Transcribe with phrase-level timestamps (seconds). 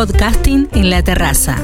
[0.00, 1.56] Podcasting en la terraza.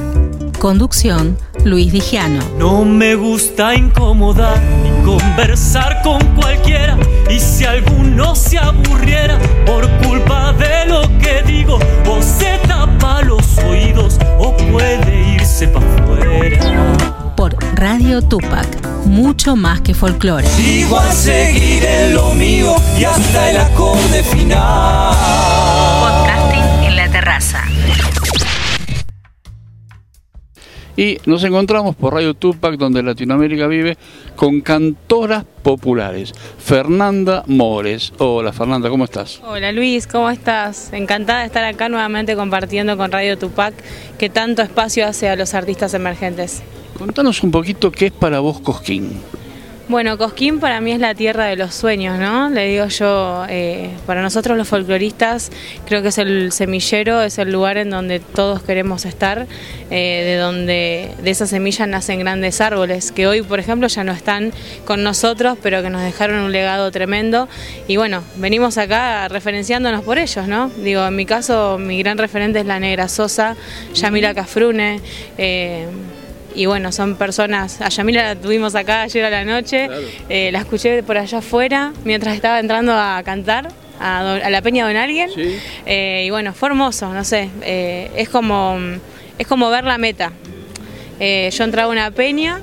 [0.58, 2.44] Conducción, Luis Vigiano.
[2.58, 6.98] No me gusta incomodar ni conversar con cualquiera.
[7.30, 13.56] Y si alguno se aburriera por culpa de lo que digo, o se tapa los
[13.60, 17.32] oídos o puede irse para afuera.
[17.36, 18.68] Por Radio Tupac,
[19.06, 20.46] mucho más que folclore.
[20.60, 25.14] Igual seguiré lo mío y hasta el acorde final.
[26.02, 27.64] Podcasting en la terraza.
[30.96, 33.98] Y nos encontramos por Radio Tupac, donde Latinoamérica vive,
[34.34, 36.32] con cantoras populares.
[36.58, 38.14] Fernanda Mores.
[38.16, 39.42] Hola Fernanda, ¿cómo estás?
[39.44, 40.92] Hola Luis, ¿cómo estás?
[40.94, 43.74] Encantada de estar acá nuevamente compartiendo con Radio Tupac,
[44.18, 46.62] que tanto espacio hace a los artistas emergentes.
[46.98, 49.20] Contanos un poquito qué es para vos Cosquín.
[49.88, 52.50] Bueno, Cosquín para mí es la tierra de los sueños, ¿no?
[52.50, 55.52] Le digo yo, eh, para nosotros los folcloristas
[55.86, 59.46] creo que es el semillero, es el lugar en donde todos queremos estar,
[59.92, 64.10] eh, de donde de esa semilla nacen grandes árboles, que hoy por ejemplo ya no
[64.10, 64.52] están
[64.84, 67.48] con nosotros, pero que nos dejaron un legado tremendo.
[67.86, 70.68] Y bueno, venimos acá referenciándonos por ellos, ¿no?
[70.82, 73.54] Digo, en mi caso mi gran referente es la Negra Sosa,
[73.94, 75.00] Yamila Cafrune.
[75.38, 75.86] Eh,
[76.56, 79.88] y bueno, son personas, a Yamila la tuvimos acá ayer a la noche,
[80.28, 83.68] eh, la escuché por allá afuera mientras estaba entrando a cantar
[84.00, 85.56] a, Don- a la Peña Don Alguien, Sí.
[85.86, 88.78] Eh, y bueno, fue hermoso, no sé, eh, es, como,
[89.38, 90.32] es como ver la meta.
[91.18, 92.60] Yo entraba a una peña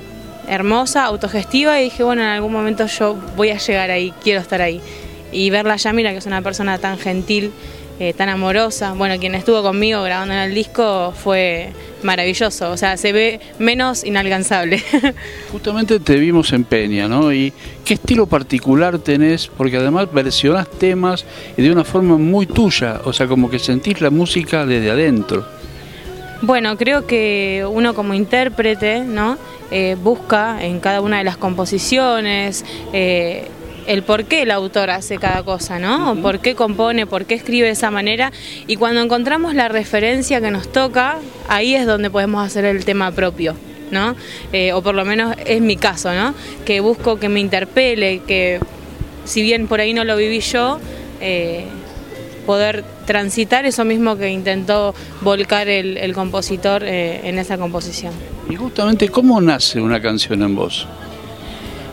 [0.48, 4.62] hermosa, autogestiva, y dije, bueno, en algún momento yo voy a llegar ahí, quiero estar
[4.62, 4.80] ahí.
[5.32, 7.52] Y verla a Yamila, que es una persona tan gentil,
[8.18, 11.70] tan amorosa, bueno, quien estuvo conmigo grabando en el disco fue
[12.04, 14.82] maravilloso, o sea, se ve menos inalcanzable.
[15.52, 17.34] Justamente te vimos en Peña, ¿no?
[17.34, 17.54] ¿Y
[17.86, 19.48] qué estilo particular tenés?
[19.48, 21.26] Porque además versionás temas
[21.58, 25.46] y de una forma muy tuya, o sea, como que sentís la música desde adentro.
[26.42, 29.38] Bueno, creo que uno como intérprete, ¿no?
[29.72, 33.48] Eh, busca en cada una de las composiciones eh,
[33.88, 36.16] el por qué el autor hace cada cosa, ¿no?
[36.22, 38.32] Por qué compone, por qué escribe de esa manera.
[38.68, 41.18] Y cuando encontramos la referencia que nos toca,
[41.48, 43.56] ahí es donde podemos hacer el tema propio.
[43.92, 44.16] ¿no?
[44.52, 46.34] Eh, o por lo menos es mi caso, ¿no?
[46.66, 48.60] Que busco que me interpele, que
[49.24, 50.80] si bien por ahí no lo viví yo,
[51.22, 51.66] eh,
[52.48, 58.14] poder transitar eso mismo que intentó volcar el, el compositor eh, en esa composición.
[58.50, 60.88] Y justamente, ¿cómo nace una canción en vos?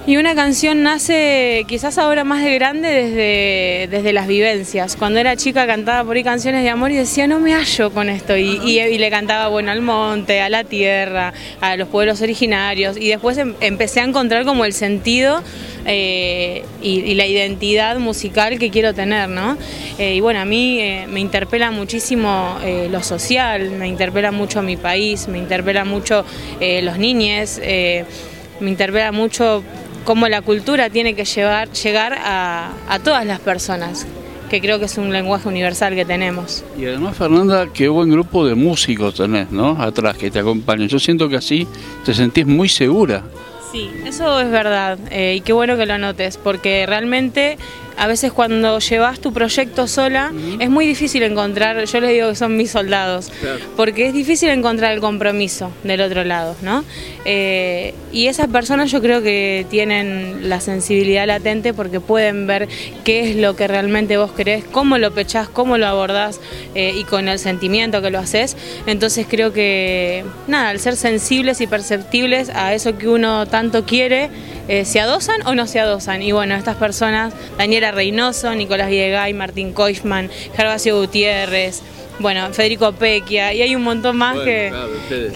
[0.06, 4.97] Y una canción nace quizás ahora más de grande desde, desde las vivencias.
[4.97, 8.09] Cuando era chica cantaba por ahí canciones de amor y decía, no me hallo con
[8.09, 8.34] esto.
[8.34, 12.97] Y, le cantaba, bueno, al monte, a la tierra, a los pueblos originarios.
[12.97, 15.43] Y después em- empecé a encontrar como el sentido
[15.84, 19.59] eh, y, la identidad musical que quiero tener, ¿no?
[19.99, 22.59] Eh, y bueno, a mí eh, me interpela muchísimo
[22.91, 26.25] lo social, me interpela mucho mi país, me interpela mucho
[26.60, 29.62] los niñes, me interpela mucho
[30.05, 34.06] cómo la cultura tiene que llevar, llegar a, a todas las personas,
[34.49, 36.65] que creo que es un lenguaje universal que tenemos.
[36.78, 39.81] Y además, Fernanda, qué buen grupo de músicos tenés, ¿no?
[39.81, 40.89] Atrás que te acompañan.
[40.89, 41.66] Yo siento que así
[42.05, 43.22] te sentís muy segura.
[43.71, 47.56] Sí, eso es verdad eh, y qué bueno que lo notes, porque realmente
[47.97, 52.34] a veces cuando llevas tu proyecto sola es muy difícil encontrar, yo les digo que
[52.34, 53.31] son mis soldados,
[53.77, 56.84] porque es difícil encontrar el compromiso del otro lado, ¿no?
[57.25, 62.69] Eh, y esas personas yo creo que tienen la sensibilidad latente porque pueden ver
[63.05, 66.41] qué es lo que realmente vos querés, cómo lo pechás, cómo lo abordás
[66.75, 68.57] eh, y con el sentimiento que lo haces.
[68.87, 74.31] Entonces creo que, nada, al ser sensibles y perceptibles a eso que uno tanto quiere,
[74.69, 76.22] eh, se adosan o no se adosan.
[76.22, 77.34] Y bueno, estas personas,
[77.80, 81.80] Daniela Reynoso, Nicolás Viegay, Martín Koichman, Gervasio Gutiérrez,
[82.18, 85.32] bueno, Federico Pequia, y hay un montón más Bueno, que, claro,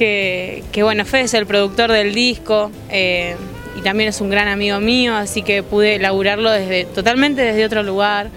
[0.70, 2.70] que, bueno, Fede es el productor del disco.
[2.90, 3.36] eh,
[3.76, 7.82] y también es un gran amigo mío, así que pude laburarlo desde, totalmente desde otro
[7.82, 8.28] lugar.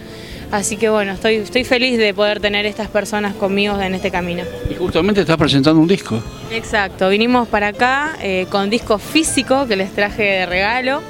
[0.50, 4.44] Así que bueno, estoy, estoy feliz de poder tener estas personas conmigo en este camino.
[4.70, 6.24] Y justamente estás presentando un disco.
[6.52, 11.02] Exacto, vinimos para acá eh, con disco físico que les traje de regalo.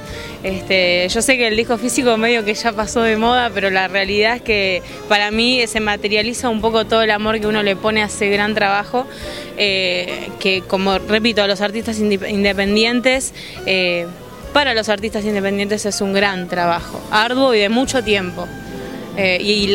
[0.42, 3.86] Este, yo sé que el disco físico medio que ya pasó de moda, pero la
[3.86, 7.76] realidad es que para mí se materializa un poco todo el amor que uno le
[7.76, 9.06] pone a ese gran trabajo,
[9.56, 13.32] eh, que como repito, a los artistas inde- independientes,
[13.66, 14.06] eh,
[14.52, 18.48] para los artistas independientes es un gran trabajo, arduo y de mucho tiempo.
[19.20, 19.72] Eh, y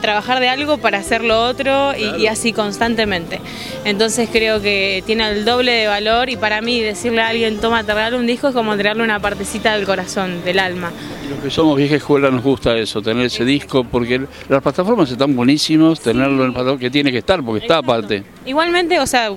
[0.00, 3.40] trabajar de algo para hacer lo otro y, así constantemente.
[3.84, 7.84] Entonces creo que tiene el doble de valor y para mí decirle a alguien, toma,
[7.84, 10.90] te regalo un disco es como entregarle una partecita del corazón, del alma.
[11.30, 15.36] Los que somos vieja escuela nos gusta eso, tener ese disco, porque las plataformas están
[15.36, 18.24] buenísimos, tenerlo en el plataforma que tiene que estar, porque está aparte.
[18.44, 19.30] Igualmente, o sea,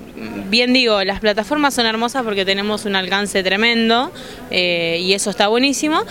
[0.49, 4.11] bien digo, las plataformas son hermosas porque tenemos un alcance tremendo
[4.49, 6.01] eh, y eso está buenísimo,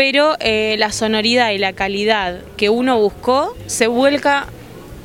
[0.00, 4.46] pero eh, la sonoridad y la calidad que uno buscó se vuelca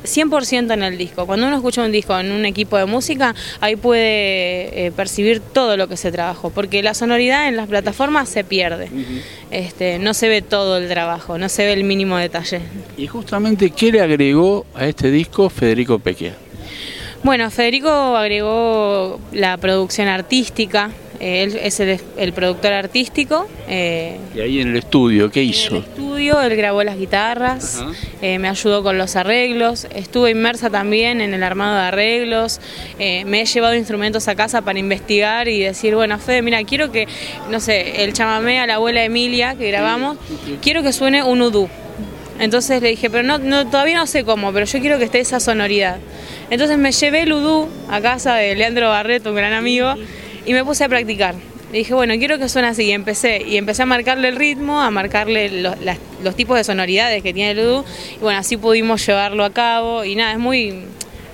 [0.04, 1.26] 100% en el disco.
[1.26, 5.76] Cuando uno escucha un disco en un equipo de música, ahí puede eh, percibir todo
[5.76, 8.88] lo que se trabajó, porque la sonoridad en las plataformas se pierde.
[9.50, 12.62] este, no se ve todo el trabajo, no se ve el mínimo detalle.
[12.96, 16.32] Y justamente, ¿qué le agregó a este disco Federico Pequia?
[17.22, 20.90] Bueno, Federico agregó la producción artística,
[21.20, 23.48] él es el, productor artístico.
[23.68, 25.76] Eh, y ahí en el estudio, ¿qué hizo?
[25.76, 27.84] En el estudio, él grabó las guitarras,
[28.22, 32.60] eh, me ayudó con los arreglos, estuve inmersa también en el armado de arreglos,
[32.98, 36.92] eh, me he llevado instrumentos a casa para investigar y decir, bueno, Fede, mira, quiero
[36.92, 37.06] que,
[37.50, 40.18] no sé, el chamamé a la abuela Emilia que grabamos,
[40.62, 41.68] quiero que suene un udú.
[42.38, 45.20] Entonces le dije, pero no, no, todavía no sé cómo, pero yo quiero que esté
[45.20, 45.96] esa sonoridad.
[46.50, 49.94] Entonces me llevé el udú a casa de Leandro Barreto, un gran amigo,
[50.46, 51.34] y me puse a practicar.
[51.72, 52.84] Y dije, bueno, quiero que suene así.
[52.84, 57.34] Y empecé, y empecé a marcarle el ritmo, a marcarle los, tipos de sonoridades que
[57.34, 57.84] tiene el udú.
[58.16, 60.04] Y bueno, así pudimos llevarlo a cabo.
[60.04, 60.84] Y nada, es muy.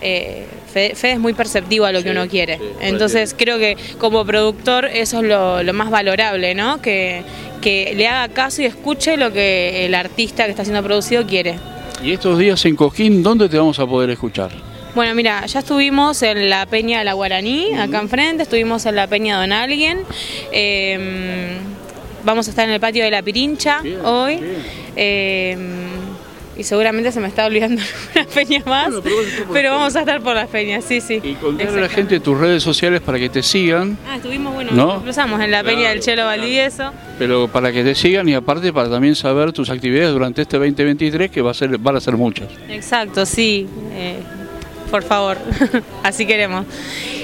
[0.00, 2.58] Eh, Fede, es muy perceptivo a lo que uno quiere.
[2.80, 5.24] Entonces creo que como productor eso es
[5.66, 6.80] lo, más valorable, ¿no?
[6.80, 7.22] Que,
[7.60, 11.58] que le haga caso y escuche lo que el artista que está siendo producido quiere.
[12.02, 14.71] Y estos días en Cojín, ¿dónde te vamos a poder escuchar?
[14.94, 19.06] Bueno, mira, ya estuvimos en la Peña de la Guaraní, acá enfrente, estuvimos en la
[19.06, 20.00] Peña Don Alguien,
[20.50, 21.56] em,
[22.24, 24.38] vamos a estar en el patio de la Pirincha hoy.
[24.94, 26.02] Em,
[26.54, 27.80] y seguramente se me está olvidando
[28.14, 28.92] una peña más,
[29.50, 31.22] pero, vamos a estar por las peñas, sí, sí.
[31.22, 33.96] Y contarle a la gente tus redes sociales para que te sigan.
[34.06, 35.02] Ah, estuvimos, bueno, ¿no?
[35.02, 36.92] cruzamos en la peña del Chelo Valdivieso.
[37.18, 41.30] Pero para que te sigan y aparte para también saber tus actividades durante este 2023,
[41.30, 42.48] que va a ser, van a ser muchas.
[42.68, 43.66] Exacto, sí.
[43.94, 44.20] Eh,
[44.92, 45.38] por favor,
[46.04, 46.66] así queremos.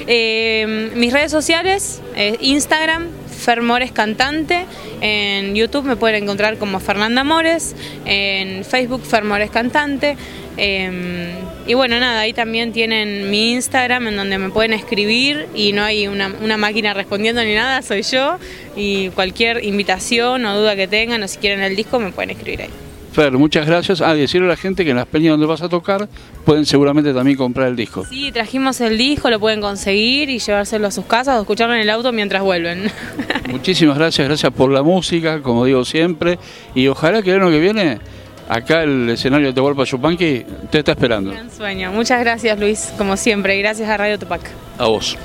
[0.07, 2.01] Eh, mis redes sociales,
[2.41, 3.07] Instagram,
[3.39, 4.65] Fermores Cantante,
[5.01, 7.75] en YouTube me pueden encontrar como Fernanda Mores,
[8.05, 10.17] en Facebook Fermores Cantante.
[10.57, 11.29] Em,
[11.67, 15.83] y bueno, nada, ahí también tienen mi Instagram en donde me pueden escribir y no
[15.83, 18.39] hay una, una, máquina respondiendo ni nada, soy yo.
[18.75, 22.63] Y cualquier invitación o duda que tengan o si quieren el disco me pueden escribir
[22.63, 22.88] ahí.
[23.19, 23.99] Fer, muchas gracias.
[23.99, 26.07] A ah, decirle a la gente que en las peñas donde vas a tocar
[26.45, 28.05] pueden seguramente también comprar el disco.
[28.05, 31.81] Sí, trajimos el disco, lo pueden conseguir y llevárselo a sus casas o escucharlo en
[31.81, 32.89] el auto mientras vuelven.
[33.49, 36.39] Muchísimas gracias, gracias por la música, como digo siempre.
[36.73, 37.99] Y ojalá que el año que viene,
[38.47, 41.31] acá el escenario de Tehualpa Chupanqui te está esperando.
[41.31, 41.91] Gran sueño.
[41.91, 43.57] Muchas gracias, Luis, como siempre.
[43.57, 44.43] Y gracias a Radio Tupac.
[44.77, 45.17] A vos.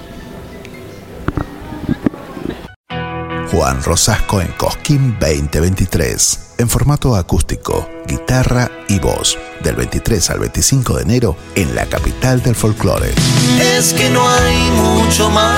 [3.55, 10.97] Juan Rosasco en Cosquín 2023, en formato acústico, guitarra y voz, del 23 al 25
[10.97, 13.15] de enero en la capital del folclore.
[13.61, 15.57] Es que no hay mucho más